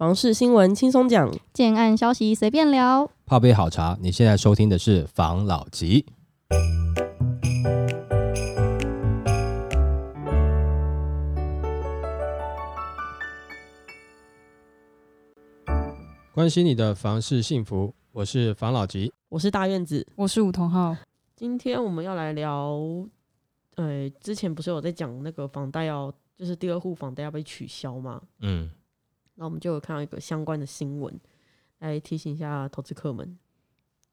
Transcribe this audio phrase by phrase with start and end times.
[0.00, 3.10] 房事新闻轻松讲，建案消息随便聊。
[3.26, 6.06] 泡杯好茶，你现在收听的是房老吉。
[16.32, 19.12] 关心你的房事幸福，我是房老吉。
[19.28, 20.06] 我是大院子。
[20.16, 20.96] 我是吴同浩，
[21.36, 22.74] 今天我们要来聊，
[23.74, 28.22] 呃，之前不是有在讲那个房贷要，就是第二户房贷要被取消嘛？
[28.40, 28.70] 嗯，
[29.40, 31.18] 那我们就有看到一个相关的新闻，
[31.78, 33.38] 来提醒一下投资客们。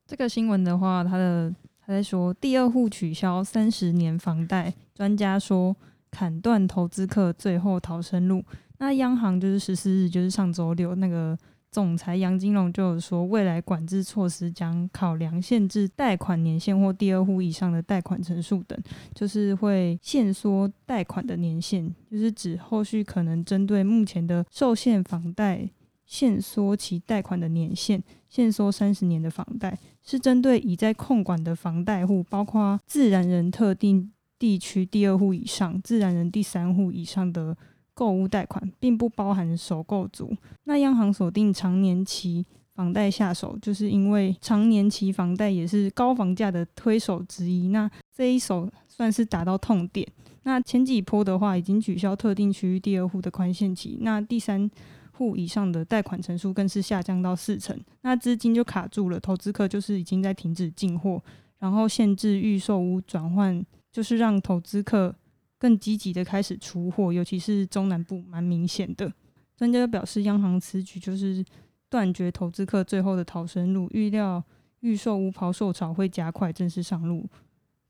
[0.06, 5.76] 这个新闻的话，他的他在说第二户取消三十年房贷，专家说
[6.10, 8.42] 砍断投资客最后逃生路。
[8.78, 11.36] 那央行就是十四日，就是上周六，那个
[11.70, 18.78] 总裁杨金龙就有说，未来管制措施将考量限制贷款年限或第二户以上的贷款成数等，
[19.14, 25.68] 就是会限缩贷款的年限，就是指后续可能针对目前的受限房贷。
[26.10, 37.54] 限缩其贷款的年限，限缩三十年的房贷，是针对已在控管的房贷户，包括自然人特定地区第二户以上、自然人第三户以上的
[37.98, 40.32] 购物贷款，并不包含首购族。
[40.66, 42.46] 那央行锁定长年期
[42.76, 47.70] 房贷下手，就是因为长年期房贷也是高房价的推手之一。
[47.70, 50.06] 那这一手算是打到痛点。
[50.44, 53.98] 那前几波的话，已经取消特定区域第二户的宽限期。
[54.02, 54.70] 那第三
[55.10, 61.20] 户以上的贷款成数更是下降到四成，那资金就卡住了，投资客就是已经在停止进货，
[61.58, 65.12] 然后限制预售屋转换，就是让投资客
[65.58, 69.12] 更积极的开始出货，尤其是中南部蛮明显的。
[69.56, 71.44] 专家表示，央行此举就是
[71.88, 74.42] 断绝投资客最后的逃生路，预料
[74.80, 77.28] 预售无抛售潮会加快正式上路，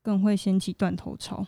[0.01, 1.45] 更会掀起断头潮。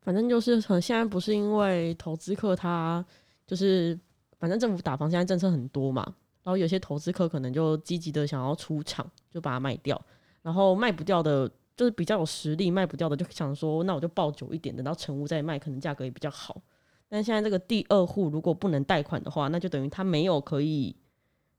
[0.00, 3.04] 反正就是很现在不是因为投资客他
[3.46, 3.98] 就是。
[4.38, 6.04] 反正政府打房现在政策很多嘛，
[6.42, 9.98] 然后有些投资客可能就积极的想要出场，就把它卖掉，
[10.42, 16.60] 然后卖不掉的，就是比较有实力卖不掉的，就想说那我就抱久一点，等到成屋再卖，可能价格也比较好。
[17.08, 20.96] 但现在这个第二户如果不能贷款的话，那就等于他没有可以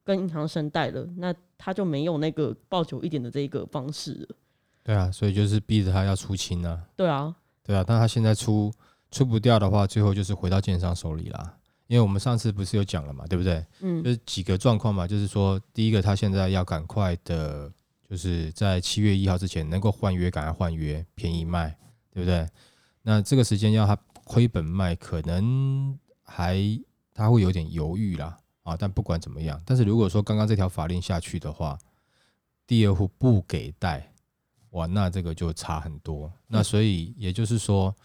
[0.04, 4.36] 跟银行申贷了，那他就没有那个抱久一点的这个方式了。
[4.84, 6.82] 对啊，所以就是逼着他要出清啊。
[6.96, 8.72] 对啊，对啊，但他现在出
[9.12, 11.58] 出不掉的话，最后就是回到建商手里啦。
[11.88, 13.66] 因为我们上次不是有讲了嘛，对不对？
[13.80, 17.72] 嗯，就是几个状况嘛，就是说，第一个，他现在要赶快的，
[18.10, 21.78] 就是在七月一号之前能够换约，赶快换约，便宜卖，
[22.12, 22.48] 对不对？
[23.02, 26.58] 那这个时间要他亏本卖，可能还
[27.14, 31.78] 他会有点犹豫啦，啊，但不管怎么样，但是如果说刚刚这条法令下去的话，
[32.66, 34.12] 第二户不给贷，
[34.72, 36.32] 哇，那这个就差很多。
[36.48, 37.96] 那所以也就是说，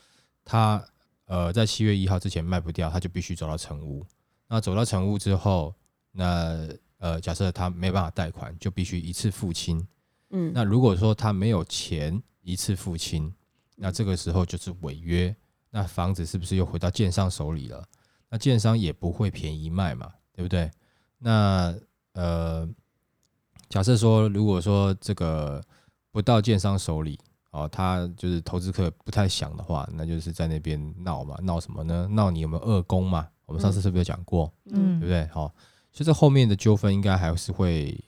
[0.44, 0.84] 他。
[1.26, 4.04] 呃，在七月一号之前卖不掉，他就必须走到成屋。
[4.48, 5.74] 那走到成屋之后，
[6.10, 6.69] 那
[7.02, 9.84] 呃，假设他没办法贷款，就必须一次付清。
[10.30, 13.34] 嗯，那如果说他没有钱一次付清，
[13.74, 15.34] 那这个时候就是违约。
[15.70, 17.84] 那房子是不是又回到建商手里了？
[18.30, 20.70] 那建商也不会便宜卖嘛，对不对？
[21.18, 21.74] 那
[22.12, 22.68] 呃，
[23.69, 25.60] 假设说，如果说这个
[26.12, 27.19] 不到建商手里。
[27.52, 32.08] 哦，他就是投资客不太想的话，那就是在那边闹嘛，闹什么呢？
[32.10, 33.28] 闹你有没有二公嘛？
[33.44, 34.50] 我们上次是不是有讲过？
[34.70, 35.26] 嗯，对不对？
[35.26, 35.54] 好，
[35.92, 37.98] 其实后面的纠纷应该还是会，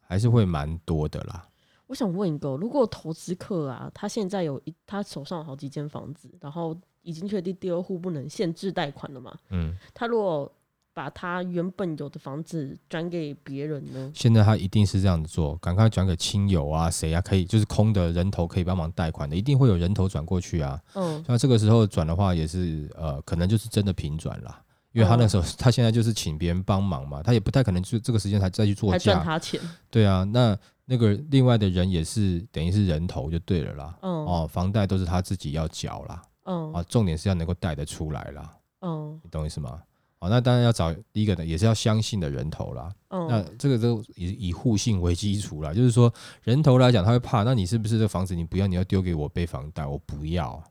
[0.00, 1.48] 还是会蛮多的啦。
[1.88, 9.36] 我想问一个，如果投资客啊，他现在有一他手上有好几间房子，然后已经确定第二户不能限制贷款了嘛？
[9.50, 10.50] 嗯，他如果
[10.94, 14.12] 把他原本有的房子转给别人呢？
[14.14, 17.20] 现在他一定是这样子做，赶快转给亲友啊，谁啊？
[17.20, 20.80] 可以就是空的人头可以帮忙贷款的，一定会有人头转过去啊。
[20.94, 24.62] 嗯，那这个时候转的话，也是呃，可能就是真的平转啦，
[24.92, 29.60] 因为他那时候他现在就是请别人帮忙嘛，他也不太可能就这个时间才再去做价赚他钱。
[29.90, 33.98] 对啊，那那个另外的人也是等于是人头就对了啦。
[34.02, 36.22] 嗯，哦，房贷都是他自己要缴啦。
[36.44, 38.50] 嗯，啊，重点是要能够贷得出来啦。
[38.80, 39.80] 嗯，你懂我意思吗？
[40.18, 42.92] 哦，那当然要找第一个呢，也是要相信的人头啦。
[43.10, 46.12] 那这个都以以互信为基础啦，就是说
[46.44, 50.62] 人头来讲，他会怕，那你是不是这房子你不要，你要丢给我背房贷，我不要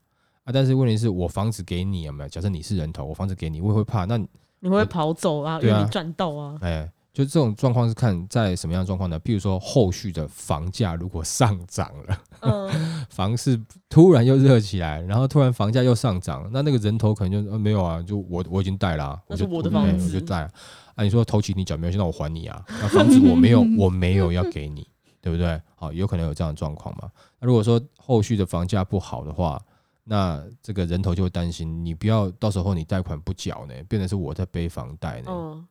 [0.44, 0.52] 啊。
[0.52, 2.30] 但是问题是我房子给你有没有？
[2.30, 4.06] 假设你是人头，我房子给你，我也会怕。
[4.06, 4.18] 那
[4.60, 5.60] 你会跑走啊？
[5.62, 6.58] 因为你赚到啊？
[6.62, 6.92] 哎。
[7.14, 9.20] 就这种状况是看在什么样的状况呢？
[9.20, 12.70] 譬如说后续的房价如果上涨了，嗯，
[13.12, 13.60] 房市
[13.90, 20.50] 突然又热起来，然后突然房价又上涨，那那个人头可能就没有啊，就我我已经贷了，那是我的房子，我就贷
[20.96, 21.04] 啊。
[21.04, 21.92] 你说头起你脚没有？
[21.92, 24.88] 现在我还你啊，那房子我没有， 我没有要给你，
[25.20, 25.62] 对不对？
[25.76, 27.12] 好，有可能有这样的状况嘛？
[27.42, 29.62] 那如果说后续的房价不好的话，
[30.04, 35.68] 那这个人头就会担心，你不要到时候你贷款不缴呢，变成是我在背房贷呢。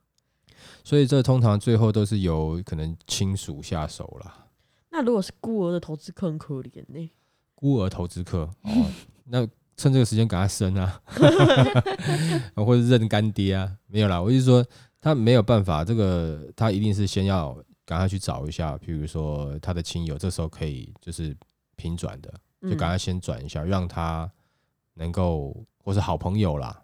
[0.84, 4.46] 所以这通常最后都是由可能亲属下手啦。
[4.90, 7.10] 那如果是孤儿的投资客很可怜呢、
[7.54, 8.86] 孤儿投资客哦，
[9.24, 9.46] 那
[9.76, 11.00] 趁这个时间赶快生啊，
[12.56, 14.64] 或者认干爹啊，没有啦，我就是说
[15.00, 17.56] 他没有办法，这个他一定是先要
[17.86, 21.34] 赶快去找一下，比如说他的亲友，这时候可以就是
[21.76, 24.30] 平转的，就赶快先转一下，让他
[24.94, 26.82] 能够或是好朋友啦，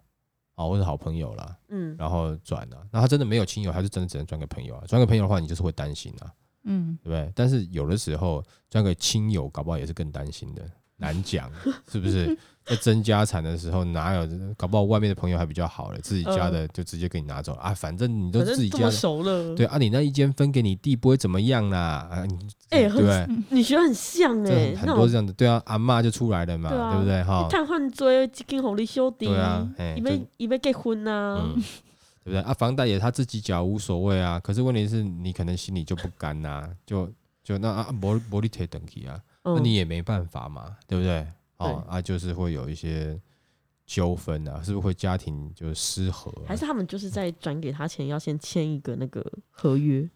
[0.55, 6.33] 哦，或是好朋友啦，嗯，然后转啊，那他真的没有亲友，他就真的只能转给朋友啊，转给朋友的话，你就是会担心啊，
[6.65, 7.33] 嗯，对不对？
[7.35, 11.51] 但是有的时候转给亲友，搞不好也是更担心的，难讲，
[11.91, 12.37] 是不是？
[12.67, 22.37] 在争家产的时候，哪有搞不好外面的朋友还比较好嘞，自己家的就直接给你拿走了、啊，反正你都自己家的，熟了，对，啊，你那一间分给你弟不会怎么样啦，啊，你
[22.71, 23.27] 哎很对不对？
[23.51, 27.23] 你觉得很像哎、这很多这样的，对啊，阿嬷就出来了嘛，对啊对不对？
[27.23, 31.55] 哈，探换追一根红利修弟，对啊哎一就杯一杯结婚呐、嗯，
[32.25, 32.41] 对不对？
[32.41, 37.09] 啊，房贷也他自己缴无所谓啊，可是问题是你可能心里就不甘呐、就
[37.45, 41.25] 就那啊，玻玻璃铁等级啊，那嗯，你也没办法嘛，对不对？
[41.59, 43.21] 哦啊，就是会有一些
[43.87, 46.49] 纠纷啊，是不是会家庭就是失和、啊？
[46.49, 50.09] 还是他们就是在转给他前要先签一个那个合约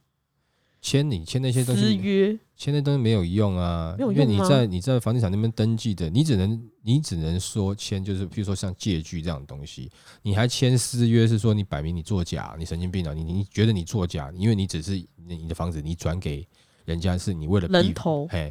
[0.82, 9.90] 签你签那些东私西，约，签那东西没有用啊，因为你在你在房地产那边登记的，你只能你只能说签，就是譬如说像借据这样的东西，
[10.22, 13.12] 你还签私约，是说你摆明你作假，你神经病啊！
[13.12, 16.48] 你你觉得你作假，因为你只是你你的房子你转给
[16.86, 18.50] 人家，是你为了避人头嘿，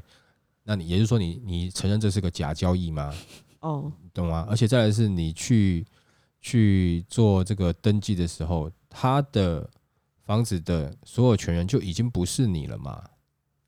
[0.69, 3.11] 那你也就是说你你承认这是个假交易吗？
[3.61, 4.45] 哦，懂吗？
[4.47, 5.83] 而且再来是你去
[6.39, 9.67] 去做这个登记的时候，他的
[10.21, 13.03] 房子的所有权人就已经不是你了嘛？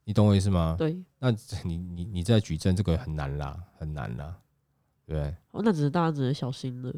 [0.03, 0.75] 你懂我意思吗？
[0.77, 1.31] 对，那
[1.63, 4.37] 你你你再举证这个很难啦，很难啦，
[5.07, 6.93] 对不对哦，那只是大家只能小心了，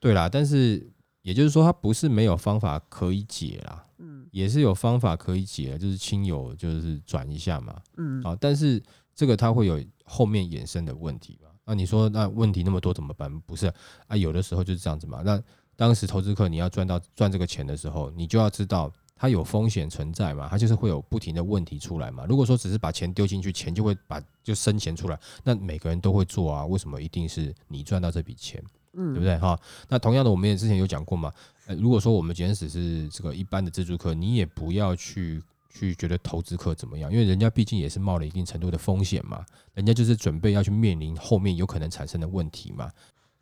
[0.00, 0.28] 对啦。
[0.28, 0.90] 但是
[1.22, 8.82] 也就是说，他不是没有方法可以解啦，嗯也是有方法可以解，就是亲友就是转一下嘛，嗯，啊，但是
[9.14, 11.50] 这个它会有后面衍生的问题嘛？
[11.66, 13.40] 那你说那问题那么多怎么办？
[13.40, 13.72] 不是
[14.06, 15.22] 啊，有的时候就是这样子嘛。
[15.24, 15.40] 那
[15.76, 22.24] 当时投资客你要赚到赚这个钱的时候，你就要知道它有风险存在嘛，它就是会有不停的问题出来嘛。
[22.26, 28.62] 如果说只是把钱丢进去，钱就会把就生钱出来，那每个人都会做啊，为什么一定是你赚到这笔钱？
[28.94, 29.58] 嗯，对不对哈？
[29.88, 31.32] 那同样的，我们也之前有讲过嘛。
[31.66, 39.44] 呃，如果说我们今天只是这个一般的自助客，你也不要去去觉得投资客怎么样，因为人家毕竟也是冒了一定程度的风险嘛，
[39.74, 42.90] 人家就是准备要去面临后面有可能产生的问题嘛。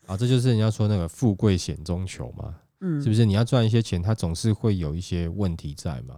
[0.06, 3.25] 啊，这就是人家说那个富贵险中求嘛，嗯，是不是？
[3.25, 6.17] 你要赚一些钱，它总是会有一些问题在嘛，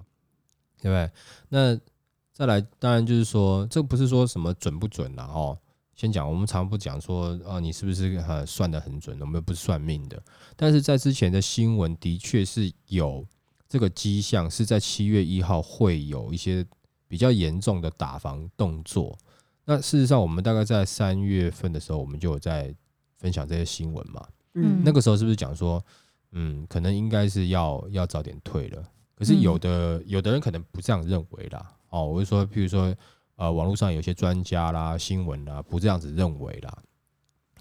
[0.80, 1.10] 对不对？
[1.48, 1.76] 那
[2.32, 5.58] 再来，当然就是说，这不是说什么准不准啦哦。
[6.00, 9.20] 先讲，我们常不讲说，啊，你是不是呃算的很准？
[9.20, 10.18] 我们又不是算命的。
[10.56, 13.22] 但是在之前的新闻，的确是有
[13.68, 16.64] 这个迹象，是在七月一号会有一些
[17.06, 19.14] 比较严重的打防动作。
[19.66, 22.74] 那事实上，我们大概在三月份的时候，我们就有在
[23.18, 24.26] 分享这些新闻嘛。
[24.54, 25.84] 嗯那个时候是不是讲说，
[26.32, 28.82] 嗯，可能应该是要要早点退了？
[29.14, 31.76] 可是有的、有的人可能不这样认为啦。
[31.90, 32.96] 哦，我就说，譬如说，
[33.40, 36.78] 呃，网络上有些专家啦、新闻啦，不这样子认为啦。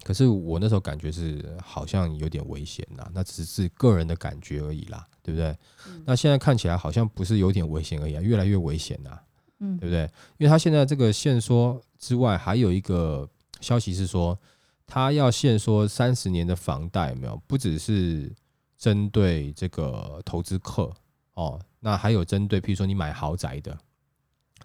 [0.04, 5.56] 可是我那时候感觉是好像有点危险啦，那只是个人的感觉而已啦，对不对？
[6.04, 9.22] 那现在看起来好像不是有点危险而已啊，越来越危险啦。
[9.60, 10.02] 嗯对不对？
[10.36, 13.26] 因为他现在这个限缩之外，还有一个
[13.62, 14.38] 消息是说，
[14.86, 17.40] 他要限缩三十年的房贷，有没有？
[17.46, 18.30] 不只是
[18.76, 20.90] 针对这个投资客
[21.34, 23.74] 哦，那还有针对，譬如说你买豪宅的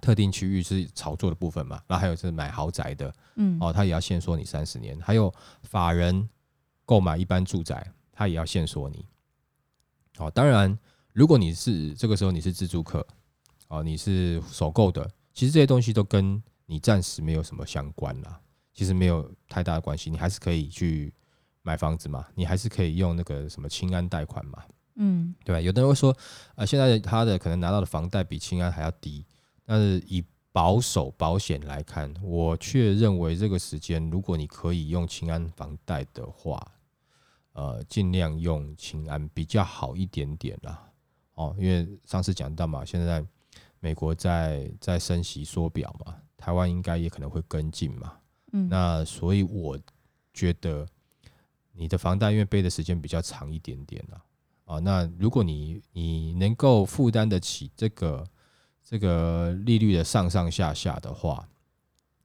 [0.02, 5.34] 特定区域是炒作的部分嘛，然后还有是买豪宅的嗯哦，他也要限缩你三十年，还有
[5.64, 6.28] 法人
[6.86, 9.06] 购买一般住宅，他也要限缩你。
[10.18, 10.78] 哦，当然，
[11.12, 13.06] 如果你是这个时候你是自住客，
[13.68, 18.40] 哦，你是首购的，其实这些东西都跟你暂时没有什么相关啦，
[18.74, 21.14] 其实没有太大的关系，你还是可以去
[21.62, 24.64] 买房子嘛，你还是可以用那个什么清安贷款嘛，
[24.96, 25.60] 嗯对吧？
[25.60, 26.16] 有的人会说，
[26.56, 29.26] 呃，现在他的可能拿到的房贷比清安还要低，
[29.66, 36.66] 但是以保守保险来看，我却认为这个时间，如果你可以用清安房贷的话，
[37.52, 40.90] 呃，尽量用清安比较好一点点啦。
[41.34, 43.26] 哦，因为上次讲到嘛，现在
[43.82, 48.18] 美国在在升息缩表嘛，台湾应该也可能会跟进嘛。
[48.54, 49.78] 嗯那所以我
[50.34, 50.88] 觉得
[51.74, 54.24] 你的房贷因为背的时间比较长一点点啦，
[54.64, 58.26] 啊，那如果你你能够负担得起这个
[58.86, 61.50] 这个利率的上上下下的话，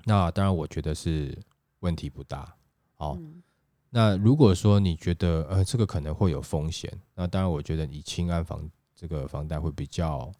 [0.04, 1.36] 那当然我觉得是
[1.80, 2.54] 问题不大。
[2.98, 3.42] 哦，嗯
[3.88, 10.30] 那如果说你觉得呃这个可能会有风险，那当然我觉得你轻安房这个房贷会比较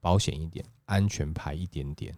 [0.00, 2.12] 保险一点，安全牌一点点。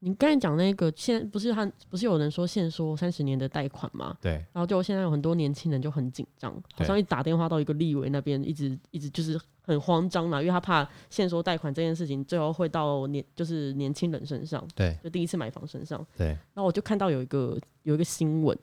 [0.00, 4.16] 你刚才讲那个，现不是他不是有人说限缩三十年的贷款吗？
[4.20, 16.06] 对，然后就现在有很多年轻人就很紧张，好像一打电话到一个立委那边，一直一直就是很慌张嘛，因为他怕限缩贷款这件事情最后会到年就是年轻人身上，对，就第一次买房身上。
[16.16, 18.56] 对，然后我就看到有一个有一个新闻，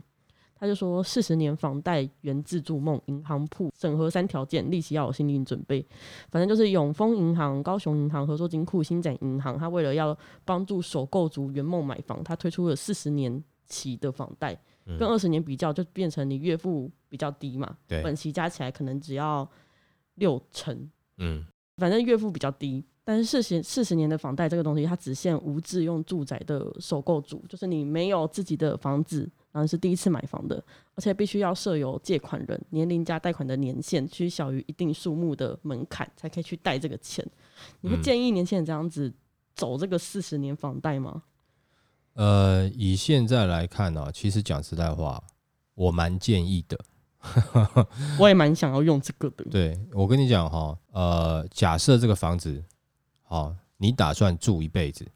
[0.65, 5.85] 他就说四十年房贷原自住梦，银行铺审核三条件，利息要有心理准备。
[6.31, 19.47] 反正就是永丰银行、高雄银行、合作金库、新展银行，他为了要帮助首购族圆梦买房，他推出了四十年期的房贷，嗯跟二十年比较，就变成你月付比较低嘛，对，本息加起来可能只要
[20.15, 21.45] 六成，嗯，
[21.77, 22.83] 反正月付比较低。
[23.07, 30.61] 但是四十四十年的房贷这个东西，它只限无自用住宅的首购族，就是你没有自己的房子，然后是第一次买房的，
[30.95, 37.25] 而且必须要设有借款人年龄加贷款的年限需小于一定数目的门槛，才可以去贷这个钱。
[37.79, 39.13] 你会嗯建议年轻人这样子
[39.55, 41.23] 走这个四十年房贷吗？
[42.15, 45.23] 呃，以现在来看呢、其实讲实在话，
[45.73, 46.77] 我蛮建议的。
[48.19, 49.45] 我也蛮想要用这个的。
[49.45, 52.61] 对我跟你讲哈，呃，假设这个房子，
[53.23, 55.07] 好、你打算住一辈子，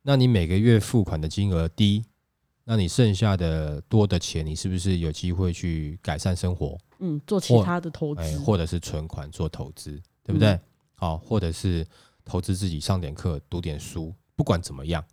[0.00, 2.06] 那你每个月付款的金额低，
[2.68, 6.76] 那你剩下的多的钱，你是不是有机会去改善生活？
[6.98, 10.50] 嗯，做其他的投资，哎，或者是存款做投资，对不对？
[10.50, 10.60] 嗯
[10.96, 11.86] 好、或者是
[12.24, 15.04] 投资自己上点课、读点书，不管怎么样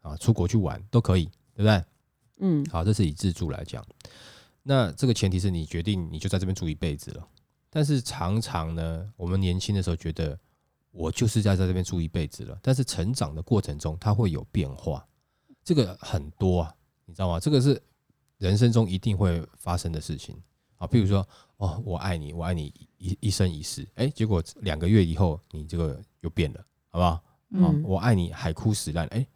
[0.00, 1.84] 啊，出国去玩都可以，对不对？
[2.38, 3.84] 嗯好，这是以自住来讲。
[4.62, 7.28] 那这个前提是你决定你就在这边住一辈子了。
[7.68, 10.38] 但是常常呢，我们年轻的时候觉得
[10.90, 15.06] 我就是要在这边住一辈子了，但是成长的过程中它会有变化，
[15.62, 16.74] 这个很多啊，
[17.08, 17.40] 你知道吗？
[17.40, 17.82] 这个是
[18.36, 20.36] 人生中一定会发生的事情
[20.76, 20.86] 啊。
[20.86, 22.66] 比如说，哦，我爱你，我爱你
[22.98, 27.10] 一一生一世，哎，结果两个月以后你这个又变了，好不好？
[27.12, 29.26] 哦嗯，我爱你海枯石烂，哎，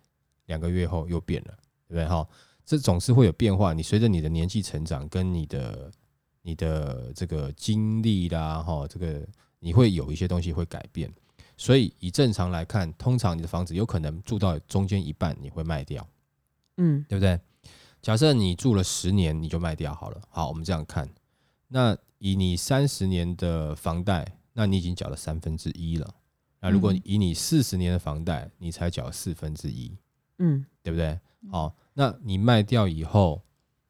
[0.45, 2.07] 两个月后又变了，对不对？
[2.07, 2.29] 哈，
[2.63, 3.73] 这总是会有变化。
[3.73, 5.91] 你随着你的年纪成长，跟你的
[6.43, 9.27] 你的这个经历啦，哈，这个
[9.59, 11.11] 你会有一些东西会改变。
[11.57, 16.07] 所以以正常来看，通常你的房子有可能住到中间一半，你会卖掉，
[16.77, 17.41] 嗯对不对？
[18.03, 20.21] 假设你住了十年，你就卖掉好了。
[20.29, 21.09] 好，我们这样看，
[21.69, 26.15] 那以你三十年的房贷，那你已经缴了三分之一了。
[26.61, 29.97] 那如果嗯以你四十年的房贷，你才缴四分之一，
[30.39, 31.19] 嗯对不对？
[31.51, 33.41] 好，那你卖掉以后，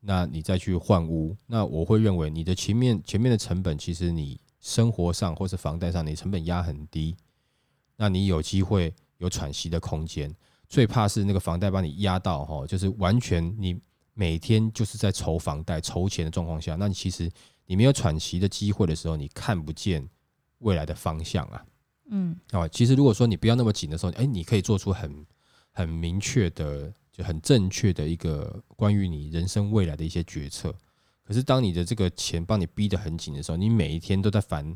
[0.01, 7.17] 那你再去换屋，那我会认为你的前面前面的成本，其实你生活上或是房贷上，你成本压很低，
[7.97, 10.35] 那你有机会有喘息的空间。
[10.69, 13.79] 最怕是那个房贷把你压到哈，就是完全你
[14.15, 17.31] 每天就是在筹房贷、筹钱的状况下，那你其实
[17.67, 20.09] 你没有喘息的机会的时候，你看不见
[20.59, 21.65] 未来的方向啊。
[22.11, 25.25] 嗯啊，其实如果说你不要那么紧的时候，哎，你可以做出很
[25.71, 30.75] 很明确的、就很正确的一个关于你人生未来的一些决策。
[31.25, 34.75] 可是当你的这个钱帮你逼得很紧的时候，你每一天都在烦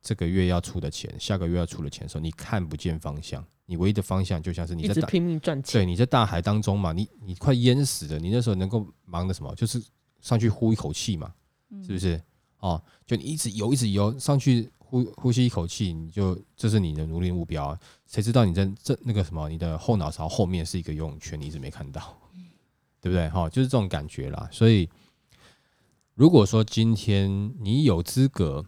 [0.00, 3.44] 这个月要出的钱、下个月要出的钱的时候，你看不见方向。
[3.70, 9.54] 你唯一的方向就像是你在大拼命赚钱对，你在大海当中嘛，你你快淹死了，你那时候能够忙的什么？
[9.54, 9.78] 就是
[10.22, 11.30] 上去呼一口气嘛，
[11.86, 12.18] 是不是？
[12.60, 17.78] 哦，就你一直游，一直游上去呼呼吸一口气，你就这是你的努力目标啊。
[18.06, 22.18] 谁知道你在这那个什么，你的后脑勺后面是一个游泳圈，你一直没看到，
[23.02, 23.28] 对不对？
[23.28, 24.48] 哈、就是这种感觉啦。
[24.50, 24.88] 所以，
[26.14, 28.64] 如果说今天你有资格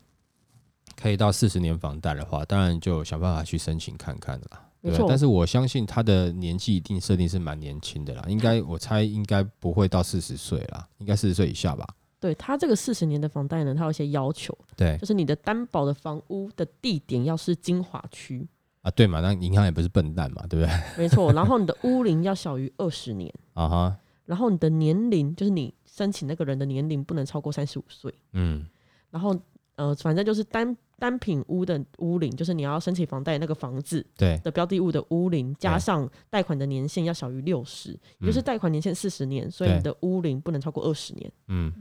[0.94, 4.66] 可以到四十年房贷的话，当然就想办法去申请看看了啦。
[4.82, 11.86] 对但是我相信他的年纪一定设定是蛮年轻的啦，应该我猜应该不会到四十岁啦，应该四十岁以下吧？
[12.18, 18.46] 对他这个四十年的房贷呢，它有一些要求，对就是你的担保的房屋的地点要是精华区，
[18.82, 20.74] 啊，对嘛，那银行也不是笨蛋嘛，对不对？
[21.02, 21.32] 没错。
[21.32, 23.96] 然后你的屋龄要小于二十年，啊哈，
[24.26, 28.66] 然后你的年龄就是你申请那个人的年龄不能超过三十五岁，嗯，
[29.10, 29.34] 然后
[29.76, 41.32] 呃，反正就是单单品屋的屋龄，就是你要申请房贷那个房子对，的标的物的屋龄，加上贷款的年限要小于六十，也就是嗯贷款年限四十年，所以你的屋龄不能超过二十年。
[41.48, 41.72] 嗯。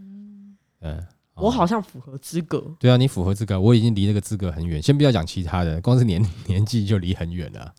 [0.81, 4.81] 嗯，我好像符合资格，对啊，你符合资格，我已经离那个资格很远。
[4.81, 7.75] 先不要讲其他的，光是年年纪就离很远了，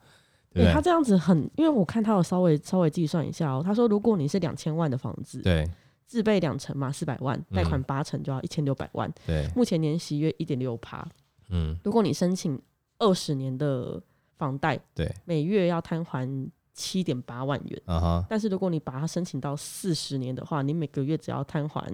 [0.52, 5.66] 对他这样子很，因为我看他有稍微稍微计算一下哦，他说如果你是两千万的房子，对。
[6.06, 11.06] 自备两成嘛，四百万，贷款嗯八成就要一千六百万，对，目前年息约一点六趴。
[11.50, 12.60] 嗯，如果你申请
[12.98, 14.02] 二十年的
[14.38, 21.86] 房贷，对，每月要摊还七点八万元，啊哈，但是如果你把它申请到四十年的话，你每个月只要摊还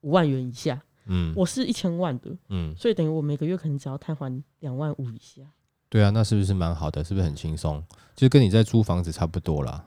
[0.00, 0.80] 五万元以下。
[1.12, 5.42] 嗯我是一千万的，嗯，所以等于我每个月可能只要摊还两万五以下。
[5.88, 7.02] 对啊，那是不是蛮好的？
[7.02, 7.82] 是不是很轻松？
[8.14, 9.84] 就跟你在租房子差不多啦，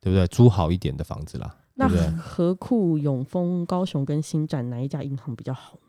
[0.00, 0.26] 对不对？
[0.28, 2.16] 租好一点的房子啦，那对不对？
[2.16, 5.85] 河库、永丰、高雄跟新展哪一家银行比较好呢？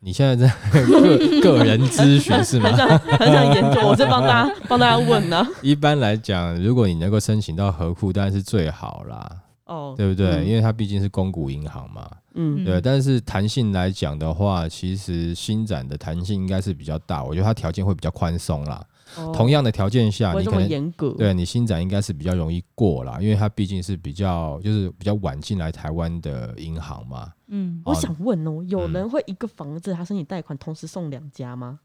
[0.00, 2.76] 你现在在 个个人咨询是吗 很？
[2.76, 9.30] 想很想研究，我在帮大家 帮大家问呢、一般来讲，如果你能够申请到合库，当然是最好啦，
[9.66, 10.26] 哦，对不对？
[10.28, 12.80] 嗯因为它毕竟是公股银行嘛，嗯对。
[12.80, 18.82] 但是弹性来讲的话，其实新展的弹性应该是比较大，我觉得它条件会比较宽松啦。
[19.16, 27.32] 哦同样的条件下，你可能严格，对你新展应该是比较容易过啦，因为它毕竟是比较就是比较晚进来台湾的银行嘛。
[27.48, 31.80] 嗯，我想问哦，有嗯人会一个房子他申请贷款，同时送两家吗？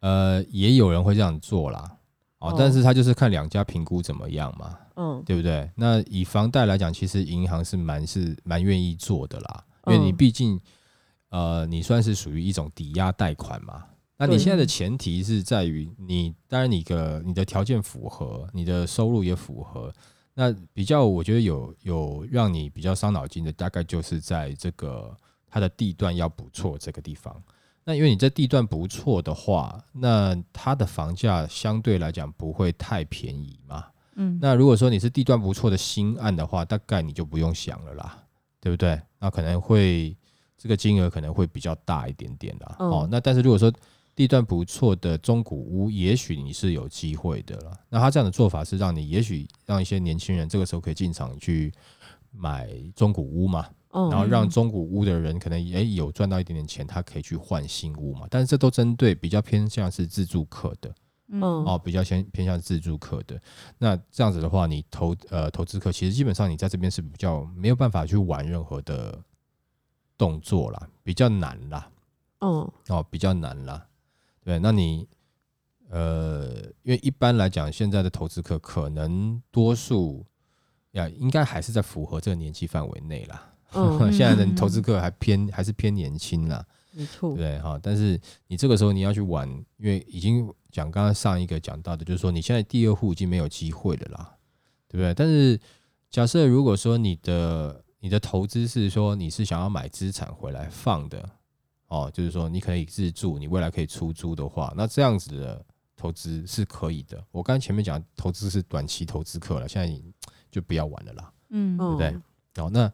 [0.00, 1.96] 呃，也有人会这样做啦，
[2.38, 5.68] 哦哦，但是他就是看两家评估怎么样嘛，嗯，对不对？
[5.74, 10.60] 那以房贷来讲，其实银行是蛮是蛮愿意做的啦，因为你嗯毕竟
[11.30, 13.84] 呃，你算是属于一种抵押贷款嘛。
[14.18, 19.92] 那你现在的前提是在于你，当然你的你的条件符合，你的收入也符合。
[20.34, 25.14] 那比较我觉得有有让你比较伤脑筋的，大概就是在这个
[25.48, 27.42] 它的地段要不错这个地方。
[27.84, 33.84] 那因为你在地段不错的话，那它的房价相对来讲不会太便宜嘛。
[34.16, 38.18] 嗯，那如果说你是地段不错的新案的话，大概你就不用想了啦，
[38.60, 39.00] 对不对？
[39.18, 40.16] 那可能会
[40.58, 42.76] 这个金额可能会比较大一点点啦。
[42.78, 43.72] 嗯哦，那但是如果说
[44.16, 47.78] 地段不错的中古屋，也许你是有机会的了。
[47.90, 51.70] 那他这样的做法是让你，也许让一些年轻人这个时候可以进场去
[52.32, 58.26] 买中古屋嘛，哦然后让中古屋的人可能也有赚到一点点钱，他可以去换新屋嘛。
[58.30, 60.94] 但是这都针对比较偏向是自住客的。
[61.28, 63.38] 嗯哦，比较偏偏向自住客的。
[63.78, 69.18] 那这样子的话，你投呃投资客，其实基本上你在这边是比较没有办法去玩任何的
[70.16, 71.90] 动作啦，比较难啦，
[72.38, 73.84] 嗯哦，比较难啦。
[74.46, 75.08] 对，那你
[75.90, 76.46] 呃，
[76.84, 80.24] 因为一般来讲，现在的投资客可能多数
[80.92, 83.52] 呀，应该还是在符合这个年纪范围内啦。
[83.72, 86.64] 嗯， 现在的投资客还偏还是偏年轻啦。
[86.92, 87.76] 没错对哈？
[87.82, 94.36] 但是你这个时候你要去玩，因为已经讲刚刚上一个讲到的，就是说你现在第二户已经没有机会了啦，
[94.86, 95.12] 对不对？
[95.12, 95.60] 但是
[96.08, 101.28] 假设如果说你的你的投资是说你是想要买资产回来放的，
[101.88, 105.64] 哦，就是说你可以自住，你未来可以出租的话，那这样子的
[105.96, 107.22] 投资是可以的。
[107.30, 110.04] 我刚才前面讲投资是短期投资客了，现在你
[110.50, 111.32] 就不要玩了啦。
[111.50, 112.16] 嗯对不对
[112.56, 112.92] 哦，那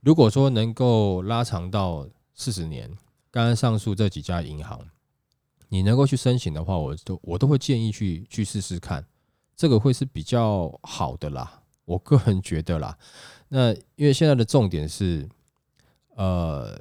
[0.00, 2.90] 如果说能够拉长到四十年，
[3.30, 4.78] 刚刚上述这几家银行，
[5.68, 9.06] 你能够去申请的话，我都我都会建议去去试试看，
[9.56, 11.62] 这个会是比较好的啦。
[11.86, 12.96] 我个人觉得啦，
[13.48, 15.28] 那因为现在的重点是，
[16.16, 16.80] 呃，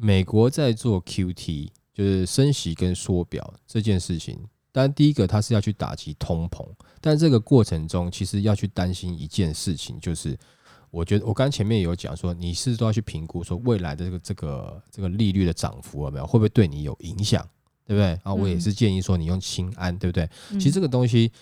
[0.00, 4.38] 美国在做 QT，就是升息跟缩表这件事情。
[4.72, 6.64] 当然，第一个它是要去打击通膨，
[7.00, 10.38] 但这个过程中其实要去担心一件事情，就是
[10.90, 17.44] 我觉得我刚刚前面也有讲说，你是都要去评估说未来的这个这个这个利率的涨幅有没有会不会对你有影响，
[17.84, 18.18] 对不对？
[18.22, 20.28] 啊，我也是建议说你用清安，对不对？
[20.52, 21.32] 其实这个东西，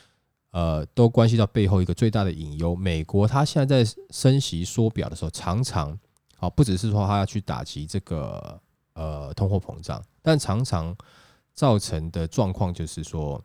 [0.52, 2.74] 呃，都关系到背后一个最大的隐忧。
[2.74, 5.98] 美国它现在在升息缩表的时候，常常
[6.40, 8.60] 好，不只是说他要去打击这个
[8.94, 10.96] 呃通货膨胀，但常常
[11.52, 13.44] 造成的状况就是说，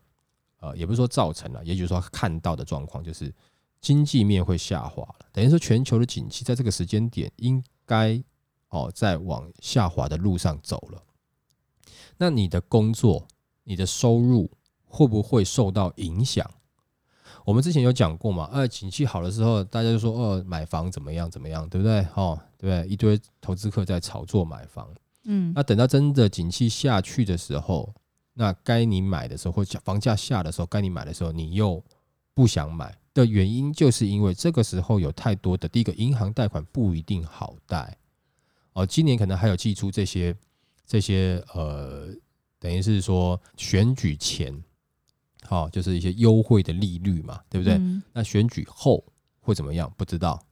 [0.60, 3.34] 呃，也不是说造成了，也就是说看到的状况就是
[3.82, 8.24] 经济面会下滑了，等于说全球的景气在这个时间点应该
[8.70, 11.02] 哦在往下滑的路上走了。
[12.18, 13.28] 那你的工作、
[13.64, 14.52] 你的收入
[14.86, 16.48] 会不会受到影响？
[17.44, 22.08] 我们之前有讲过嘛，呃，景气好的时候，大家就说哦，买房怎么样怎么样，对不对？
[22.14, 22.86] 哦，对？
[22.88, 24.88] 一堆投资客在炒作买房。
[25.26, 27.94] 嗯那等到真的景气下去的时候，
[28.34, 31.82] 那该你买的时候，或者房价下的时候，该你买的时候，你又
[32.34, 37.98] 不想买的原因，就是因为这个时候有太多的第一个银行贷款不一定好贷
[38.74, 40.36] 哦，今年可能还有寄出这些
[40.86, 42.08] 这些呃，
[42.60, 44.64] 等于是说选举前，
[45.44, 47.76] 好、就是一些优惠的利率嘛，对不对？
[47.76, 49.04] 嗯那选举后
[49.40, 49.90] 会怎么样？
[49.96, 50.44] 不知道。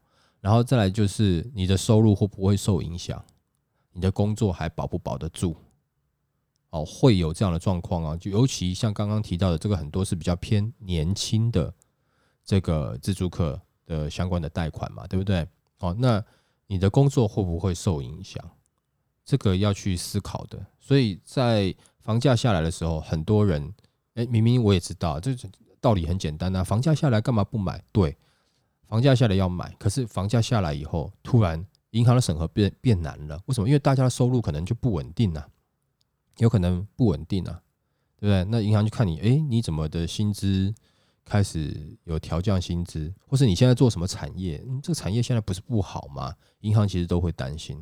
[0.42, 3.24] 然后再来就是你的收入会不会受影响？
[3.94, 5.56] 你的工作还保不保得住？
[6.72, 8.18] 哦，会有这样的状况啊。
[8.18, 11.74] 就尤其像刚刚提到的，这个很多是比较偏年轻的
[12.44, 15.48] 这个自助客的相关的贷款嘛，对不对？
[15.80, 16.24] 哦，那
[16.68, 18.44] 你的工作会不会受影响？
[19.24, 20.66] 这个要去思考的。
[20.80, 23.74] 所以在房价下来的时候，很多人，
[24.16, 25.36] 哎，明明我也知道，这
[25.80, 27.84] 道理很简单啊，房价下来干嘛不买？
[27.92, 28.18] 对，
[28.92, 33.66] 房价下来要买，可是房价下来以后，突然银行的审核变变难了，为什么？
[33.70, 35.48] 因为大家的收入可能就不稳定啊，
[36.40, 37.62] 有可能不稳定啊，
[38.18, 38.44] 对不对？
[38.52, 40.76] 那银行就看你，诶，你怎么的薪资
[41.24, 44.62] 开始有调降薪资，或是你现在做什么产业？
[44.68, 46.36] 嗯，这个产业现在不是不好吗？
[46.60, 47.82] 银行其实都会担心。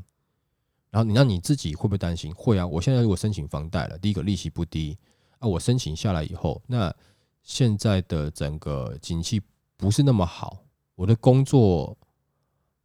[0.91, 2.31] 然后你让你自己会不会担心？
[2.35, 2.67] 会啊！
[2.67, 4.95] 我现在如果申请房贷了，第一个利息不低
[5.39, 6.95] 啊，我申请下来以后，那
[7.41, 9.41] 现在的整个景气
[9.75, 10.65] 不是那么好，
[10.99, 11.97] 我的工作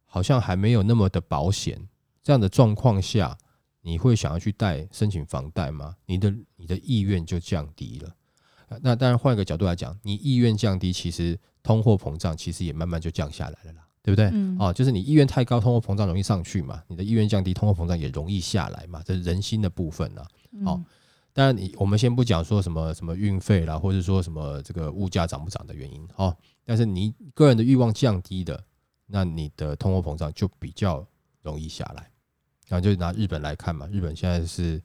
[0.05, 1.85] 好像还没有那么的保险。
[2.23, 3.37] 这样的状况下，
[3.81, 5.95] 你会想要去贷申请房贷吗？
[6.05, 8.15] 你的你的意愿就降低了。
[8.81, 13.85] 那当然，换一个角度来讲，你意愿降低，其实通货膨胀其实也慢慢就降下来了啦。
[14.01, 14.29] 对不对？
[14.31, 19.01] 嗯哦，就是你意愿太高，通货膨胀容易上去嘛；你的意愿降低，通货膨胀也容易下来嘛。
[19.03, 20.25] 这是人心的部分啊。
[20.63, 20.85] 好嗯
[21.35, 26.33] 当然，你我们先不讲说什么什么运费啦，或者说什么这个物价涨不涨的原因哦。
[26.63, 28.63] 但是你个人的欲望降低的，
[29.05, 31.05] 那你的通货膨胀就比较
[31.41, 32.09] 容易下来。
[32.69, 34.81] 然后就拿日本来看嘛，日本现在是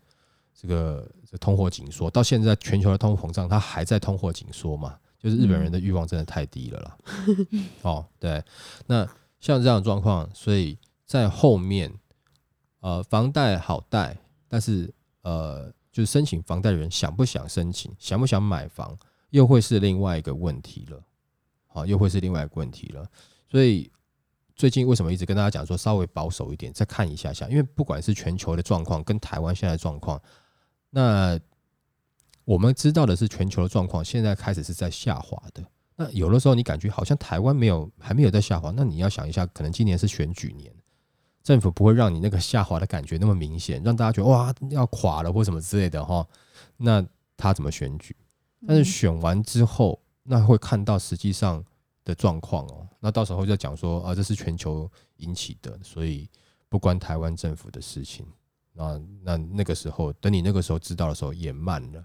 [0.52, 6.98] 这个这通货紧缩，到现在全球的通货膨胀它还在通货紧缩嘛，就是日本人的欲望真的太低了啦。
[7.82, 8.44] 哦，对，
[8.88, 9.08] 那
[9.38, 11.94] 像这样的状况，所以在后面，
[12.80, 18.96] 呃，房贷好贷，但是呃，就是申请房贷的人想不想申请，想不想买房，
[19.30, 21.02] 又会是另外一个问题了。
[21.66, 23.08] 好、又会是另外一个问题了。
[23.48, 23.90] 所以
[24.56, 30.20] 最近为什么一直跟大家讲说稍微保守一点，再看一下下，因为不管是全球的状况跟台湾现在的状况，
[30.90, 31.38] 那
[32.44, 35.64] 我们知道的是全球的状况现在开始是在下滑的。
[35.94, 40.72] 那有的时候你感觉好像台湾没有还没有在下滑，那你要想一下，可能今年是选举年，
[41.42, 46.26] 政府不会让你那个下滑的感觉那么明显，让大家觉得哇要垮了或什么之类的哈。
[46.76, 47.04] 那
[47.36, 48.14] 他怎么选举？
[48.66, 51.64] 但是选完之后，那会看到实际上
[52.04, 52.86] 的状况哦。
[53.00, 56.28] 那到时候就讲说啊，这是全球引起的，所以
[56.68, 58.26] 不关台湾政府的事情。
[58.72, 62.04] 那那那个时候，等你那个时候知道的时候也慢了，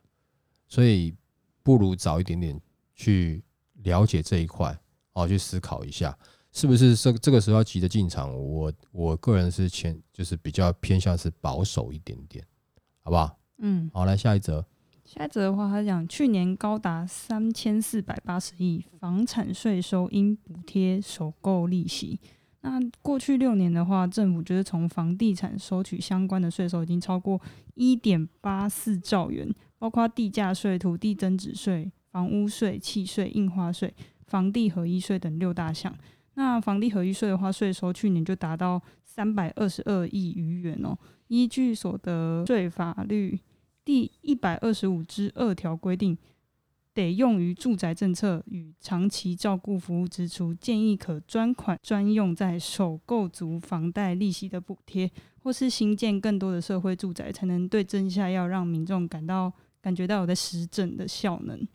[0.67, 1.13] 所以
[1.61, 2.59] 不如早一点点
[2.95, 3.43] 去
[3.83, 4.77] 了解这一块
[5.13, 6.17] 哦，去思考一下，
[6.55, 8.33] 是不是这这个时候要急着进场？
[8.33, 12.41] 我我个人是前就是比较偏向是保守一点点，
[13.03, 13.37] 好不好？
[13.57, 14.65] 嗯，好，来下一则。
[15.03, 22.21] 下一则的话，他讲去年高达三千四百八十亿房产税收应补贴首购利息。
[22.61, 27.39] 那过去六年的话，政府就是从房地产收取相关的税收已经超过
[27.73, 33.93] 一点八四兆元，包括地价税、土地增值税、房屋税、契税、印花税、
[34.25, 35.93] 房地合一税等六大项。
[36.35, 40.97] 那房地合一税的话，税收去年就达到三百二十二亿余元哦。
[41.27, 43.39] 依据所得税法律
[43.83, 46.17] 第一百二十五之二条规定，
[46.93, 61.67] 得用于住宅政策与长期照顾服务支出，建议可专款专用在首购族房贷利息的补贴，或是新建更多的社会住宅，才能对症下药，让民众感到感觉到有在实证的效能。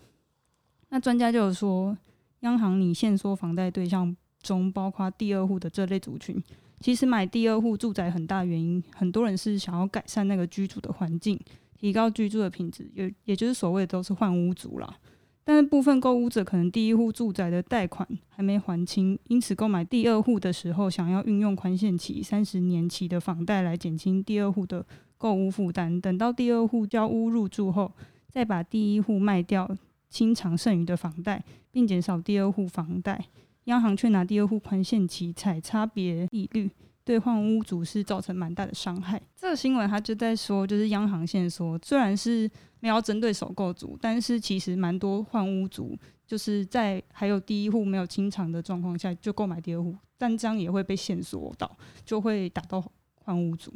[0.91, 1.97] 那专家就有说，
[2.41, 6.43] 央行拟限缩房贷对象中包括第二户的这类族群。
[6.81, 11.39] 其实买第二户住宅很大原因，很多人是想要改善那个居住的环境，
[11.79, 14.97] 提高居住的品质，也也就是所谓的都是换屋族啦。
[15.45, 24.87] 但是部分购屋者可能第一户住宅的贷款还没还清，因此购买第二户的时候，想要运用宽限期三十年期的房贷来减轻第二户的
[25.19, 26.01] 购屋负担。
[26.01, 27.93] 等到第二户交屋入住后，
[28.29, 29.69] 再把第一户卖掉，
[30.09, 33.27] 清偿剩余的房贷，并减少第二户房贷。
[33.65, 36.71] 央行却拿第二户宽限期采差别利率，
[37.05, 39.21] 对换屋族是造成蛮大的伤害。
[39.37, 45.97] 这个新闻他就在说，就是央行现在说，虽然是没有针对首购族，但是其实蛮多换屋族
[46.27, 52.83] 就是在还有第一户没有清偿的状况下就购买第二户，但这样也会被限缩到，就会打到
[53.25, 53.73] 换屋族。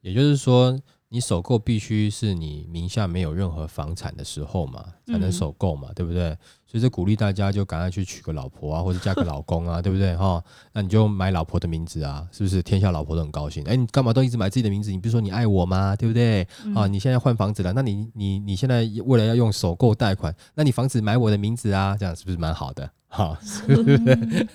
[0.00, 0.78] 也就是说，
[1.08, 6.36] 你首购必须是你名下没有任何房产的时候嘛，才能嗯首购嘛，对不对？
[6.70, 10.14] 所以这鼓励大家就赶快去娶个老婆啊，或者嫁个老公啊， 对不对？
[10.14, 10.42] 哈，
[10.74, 12.62] 那你就买老婆的名字啊，是不是？
[12.62, 13.64] 天下老婆都很高兴。
[13.64, 14.90] 哎，你干嘛都一直买自己的名字？
[14.90, 15.96] 你不是说你爱我吗？
[15.96, 16.46] 对不对？
[16.74, 22.90] 啊，你现在换房子了，那你你你现在为了要用首购贷款，那你房子买我的名字啊，这样是不是蛮好的？
[23.08, 24.46] 好，是不是？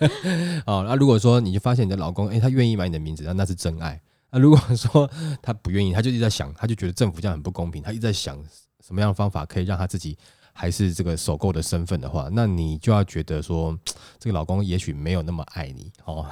[0.68, 4.00] 哦，那如果说你就发现你的老公，哎，他愿意买你的名字，那那是真爱。
[4.30, 5.10] 那如果说
[5.42, 8.38] 他不愿意，他就一直在想，他就觉得政府这样很不公平，他一直在想
[8.86, 10.16] 什么样的方法可以让他自己
[10.54, 13.78] 还是这个首购的身份的话，那你就要觉得说，
[14.20, 16.26] 这个老公也许没有那么爱你哦，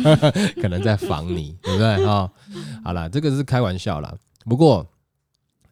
[0.60, 2.30] 可能在防你， 对不对哈、
[2.84, 4.14] 好啦，这个是开玩笑啦。
[4.44, 4.86] 不过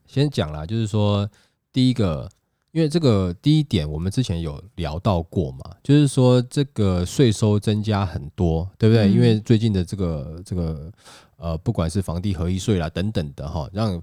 [0.07, 1.29] 先讲啦，就是说
[1.73, 2.29] 第一个，
[2.71, 9.07] 因为这个第一点我们之前有聊到过嘛，就是说这个税收增加很多，对不对？
[9.09, 10.91] 嗯因为最近的这个这个
[11.37, 14.03] 呃，不管是房地合一税啦等等的哈，让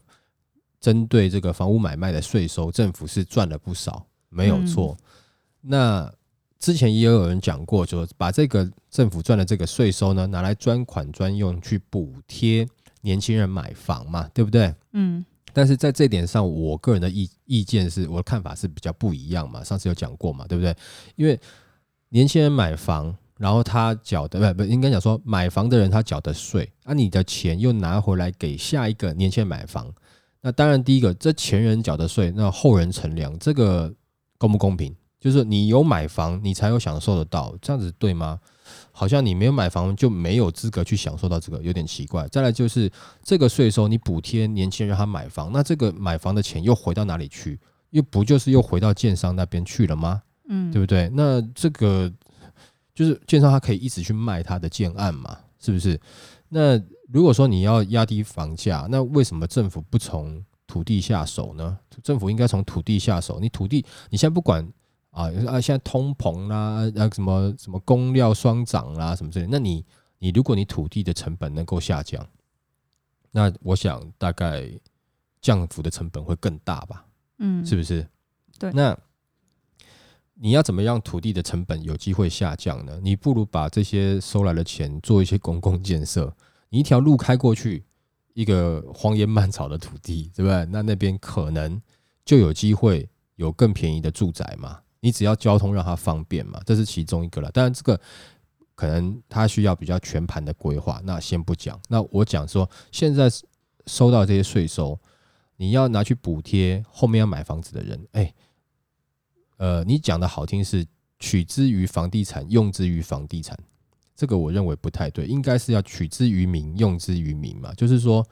[0.79, 4.97] 针对这个房屋买卖的税收，政府是赚了不少，没有错。
[5.61, 6.11] 那
[6.59, 12.67] 之前也有人讲过，说把这个政府赚的这个税收呢，拿来专款专用去补贴
[13.01, 14.73] 年轻人买房嘛，对不对？
[14.93, 19.63] 嗯但是在这点上，我个人的意意见是，我的看法是比较不一样嘛。
[19.63, 20.75] 上次有讲过嘛，对不对？
[21.15, 21.37] 因为
[22.09, 29.91] 年轻人买房，然后他缴的不不应该讲说买房的人他缴的税，啊，你的钱又拿回来给下一个年轻人买房，
[30.41, 33.93] 那当然第一个这前人缴的税，那后人乘凉，这个
[34.37, 34.95] 公不公平？
[35.19, 38.39] 就是你有买房，你才有享受得到，这样子对吗？
[38.91, 42.25] 好像你没有买房就没有资格去享受到这个，有点奇怪。
[42.29, 42.89] 再来就是
[43.21, 47.59] 这个税收，你补贴年轻人让他买房，那这个买房的钱又回到哪里去？
[47.89, 50.21] 又不就是又回到建商那边去了吗？
[50.47, 51.09] 嗯，对不对？
[51.13, 52.09] 那这个
[52.95, 55.99] 就是建商他可以一直去卖他的建案嘛，是不是？
[56.49, 61.77] 那如果说你要压低房价，那为什么政府不从土地下手呢？
[62.03, 63.39] 政府应该从土地下手。
[63.39, 64.63] 你土地，你现在不管
[65.11, 69.85] 啊啊，现在通膨啦，啊什么什么工料双涨啦，什么之类，那你
[70.19, 72.25] 你如果你土地的成本能够下降，
[73.31, 74.69] 那我想大概
[75.41, 77.05] 降幅的成本会更大吧。
[77.39, 78.07] 嗯，是不是？
[78.59, 78.97] 对那
[80.41, 82.97] 你要怎么样土地的成本有机会下降呢？
[83.03, 86.33] 你不如把这些收来的钱做一些公共建设。
[86.69, 87.83] 你一条路开过去，
[88.33, 90.65] 一个荒烟蔓草的土地，对不对？
[90.71, 91.81] 那那边可能
[92.23, 94.79] 就有机会有更便宜的住宅嘛。
[95.01, 97.51] 你只要交通让它方便嘛，这是其中一个了。
[97.51, 97.99] 当然，这个
[98.75, 101.01] 可能它需要比较全盘的规划。
[101.03, 103.29] 那先不讲，那我讲说，现在
[103.87, 104.97] 收到这些税收，
[105.57, 108.33] 你要拿去补贴后面要买房子的人，哎、
[109.59, 110.85] 呃，你讲的好听是
[111.19, 113.57] 取之于房地产，用之于房地产，
[114.15, 117.73] 这个我认为不太对，应该是要取之于民，用之于民嘛。
[117.73, 118.25] 就是说，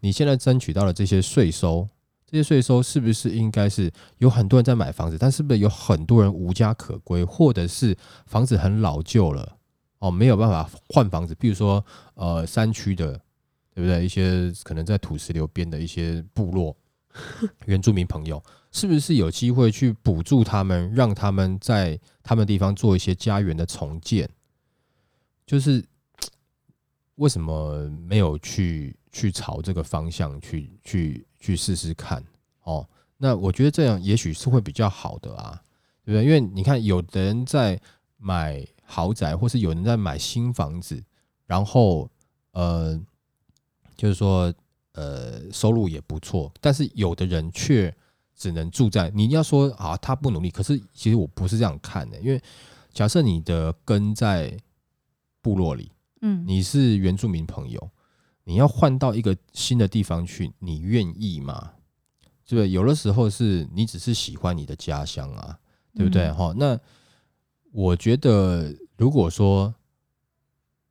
[0.00, 1.88] 你现在争取到了这些税收，
[2.26, 9.56] 这些税收是不是应该是有很多人在买房子，但是不是有很多人无家可归，或者是房子很老旧了，
[10.00, 13.12] 哦，没有办法换房子，比如说呃山区的，
[13.72, 14.04] 对不对？
[14.04, 16.76] 一些可能在土石流边的一些部落
[17.66, 18.42] 原住民朋友，
[18.72, 24.28] 是不是有机会去补助他们，让他们在他们地方做一些家园的重建？
[25.46, 25.84] 就是
[27.16, 32.24] 为什么没有去去朝这个方向去去去试试看？
[32.62, 35.62] 哦，那我觉得这样也许是会比较好的啊，
[36.04, 36.24] 对不对？
[36.24, 37.78] 因为你看，有的人在
[38.16, 41.02] 买豪宅，或是有人在买新房子，
[41.44, 42.08] 然后
[42.52, 42.98] 呃，
[43.96, 44.52] 就是说
[44.92, 47.94] 呃，收入也不错，但是有的人却
[48.42, 52.42] 只能住在你要说啊，他不努力，可是其实我不是这样看的，因为
[52.92, 54.58] 假设你的根在
[55.40, 57.90] 部落里，嗯，你是原住民朋友，
[58.42, 61.74] 你要换到一个新的地方去，你愿意吗？
[62.44, 62.70] 对不对？
[62.70, 65.56] 有的时候是你只是喜欢你的家乡啊，
[65.94, 66.24] 对不对？
[66.24, 66.76] 嗯哈、那
[67.70, 69.72] 我觉得，如果说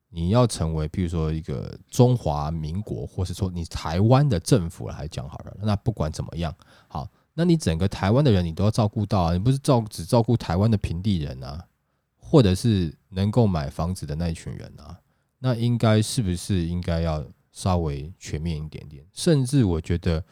[0.10, 6.56] 你要成为，比如说一个中华民国，或是说你台湾的政府来讲好了，那不管怎么样，
[6.88, 11.66] 好，那你整个台湾的人你都要照顾到啊，你不是照只照顾台湾的平地人啊，
[12.18, 15.00] 或者是能够买房子的那一群人啊，
[15.40, 19.06] 那应该是不是应该要稍微全面一点点？
[19.14, 20.24] 甚至我觉得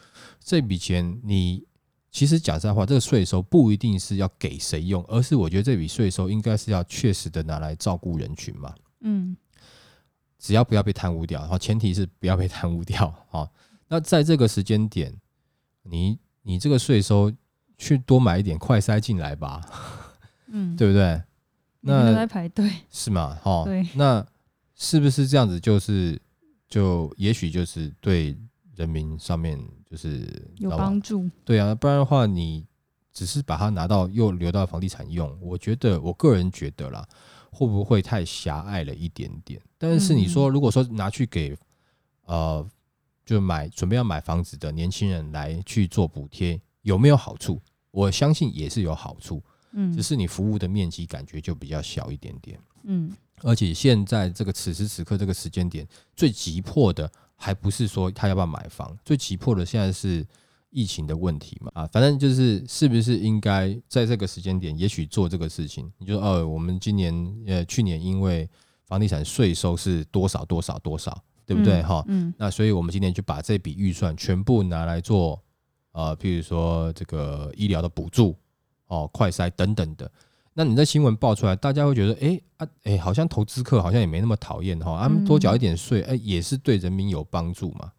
[0.43, 1.65] 这笔钱你
[2.11, 8.73] 其实讲实在话，这个税收不一定是要给谁用，而是我觉得这笔税收应该是要确实的拿来照顾人群嘛。
[9.01, 9.37] 嗯
[10.37, 13.49] 只要不要被贪污掉，然后前提是不要被贪污掉啊。
[13.89, 15.13] 那在这个时间点，
[15.83, 16.17] 你
[16.49, 17.31] 你这个税收
[17.77, 19.61] 去多买一点快塞进来吧，
[20.47, 21.21] 嗯， 对不对？
[21.81, 23.37] 那在排队，是吗？
[23.43, 24.25] 哦， 对那
[24.73, 25.59] 是不是这样子？
[25.59, 26.19] 就是
[26.67, 28.35] 就也许就是对
[28.75, 32.65] 人民上面就是有帮助，对啊，不然的话你
[33.13, 37.07] 只是把它拿到又留到房地产用，我觉得我个人觉得啦，
[37.51, 39.61] 会不会太狭隘了一点点？
[39.77, 41.55] 但是你说，如果说拿去给
[42.25, 42.67] 呃，
[43.29, 47.61] 就买准备要买房子的年轻人来去做补贴，有没有好处？
[47.91, 49.39] 我相信也是有好处，
[49.73, 52.59] 嗯，只是你服务的面积感觉就比较小一点点。
[52.85, 53.11] 嗯
[53.43, 60.25] 而且现在这个此时此刻这个时间点，最急迫的还不是说他要不要买房，最急迫的现在是
[60.71, 65.91] 疫情的问题嘛啊，反正就是是不是应该在这个时间点，也许做这个事情？
[65.99, 67.13] 你就说哦，我们今年
[67.45, 68.49] 呃去年因为
[68.87, 72.05] 房地产税收是多少多少多少，对不对哈？
[72.09, 75.41] 嗯那所以我们今年就把这笔预算全部拿来做
[75.93, 78.37] 呃，譬如说这个医疗的补助
[78.85, 80.11] 哦、快筛等等的。
[80.53, 87.91] 那你在新闻爆出来，大家会觉得，哎、啊，哎、好像投资客好像也没那么讨厌哈，他们多缴一点税，哎、也是对人民有帮助嘛。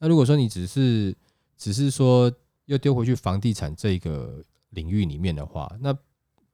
[0.00, 1.16] 那如果说你只是
[1.56, 2.32] 只是说
[2.64, 5.96] 又丢回去房地产这个领域里面的话，那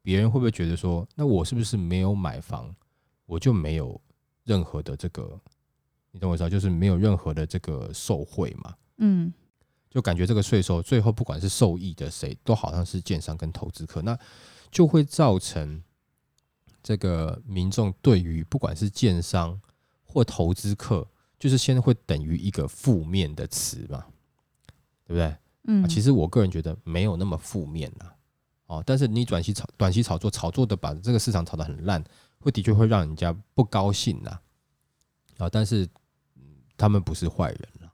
[0.02, 2.74] 别人会不会觉得说，那我是不是没有买房，
[3.24, 3.98] 我就没有
[4.44, 5.40] 任何的这个，
[6.16, 6.48] 你懂我意思吗？
[6.48, 8.74] 就是没有任何的这个受贿嘛？
[8.96, 9.30] 嗯
[9.90, 14.18] 就感觉这个税收最后不管是受益的谁，都好像是建商跟投资客，那
[14.70, 15.82] 就会造成
[16.82, 19.60] 这个民众对于不管是建商
[20.04, 21.06] 或投资客，
[21.38, 24.06] 就是先会等于一个负面的词嘛，
[25.06, 25.36] 对不对？
[25.64, 28.10] 嗯，啊，其实我个人觉得没有那么负面呐、
[28.66, 32.02] 哦，但是你短期炒短期炒作，炒作的把这个市场炒得很烂，
[32.38, 34.40] 会的确会让人家不高兴呐、
[35.38, 35.90] 啊，但是嗯
[36.76, 37.92] 他们不是坏人了，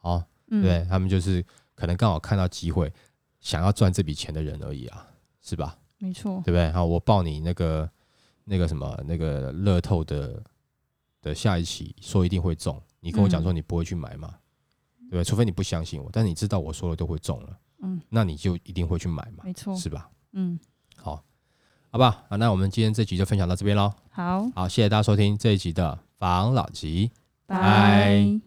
[0.00, 2.92] 哦，嗯对他们就是可能刚好看到机会，
[3.40, 5.06] 想要赚这笔钱的人而已啊，
[5.42, 5.78] 是吧？
[5.98, 6.70] 没错，对不对？
[6.72, 7.88] 好，我报你那个
[8.44, 10.42] 那个什么那个乐透的
[11.22, 14.34] 的下一期，说一定会中，你跟我讲说你不会去买嘛，
[14.98, 15.24] 对不对？
[15.24, 20.10] 除非你不相信我，但是你知道我说了都会中了，嗯，那你就一定会去买嘛，没错，是吧？
[20.32, 20.58] 嗯，
[20.96, 21.24] 好，
[21.90, 23.92] 好吧，啊，那我们今天这集就分享到这边喽。
[24.10, 27.10] 好，好，谢谢大家收听这一集的防老集。
[27.46, 28.40] 拜。